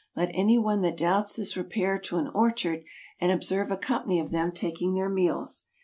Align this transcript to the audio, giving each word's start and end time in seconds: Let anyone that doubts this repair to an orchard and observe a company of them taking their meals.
Let 0.15 0.31
anyone 0.33 0.81
that 0.81 0.97
doubts 0.97 1.35
this 1.35 1.55
repair 1.55 1.99
to 1.99 2.17
an 2.17 2.27
orchard 2.29 2.83
and 3.19 3.31
observe 3.31 3.69
a 3.69 3.77
company 3.77 4.19
of 4.19 4.31
them 4.31 4.51
taking 4.51 4.95
their 4.95 5.09
meals. 5.09 5.65